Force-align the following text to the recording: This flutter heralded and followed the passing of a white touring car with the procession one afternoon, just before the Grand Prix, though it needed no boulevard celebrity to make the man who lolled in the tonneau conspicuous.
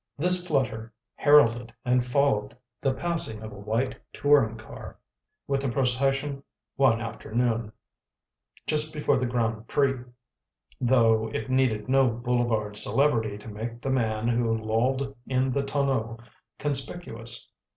This 0.17 0.47
flutter 0.47 0.91
heralded 1.13 1.71
and 1.85 2.03
followed 2.03 2.57
the 2.81 2.91
passing 2.95 3.43
of 3.43 3.51
a 3.51 3.59
white 3.59 3.93
touring 4.11 4.57
car 4.57 4.97
with 5.45 5.61
the 5.61 5.69
procession 5.69 6.41
one 6.75 6.99
afternoon, 6.99 7.71
just 8.65 8.93
before 8.93 9.17
the 9.19 9.27
Grand 9.27 9.67
Prix, 9.67 9.99
though 10.79 11.27
it 11.29 11.51
needed 11.51 11.87
no 11.87 12.07
boulevard 12.09 12.77
celebrity 12.77 13.37
to 13.37 13.47
make 13.47 13.79
the 13.79 13.91
man 13.91 14.27
who 14.27 14.51
lolled 14.57 15.15
in 15.27 15.51
the 15.51 15.61
tonneau 15.61 16.17
conspicuous. 16.57 17.47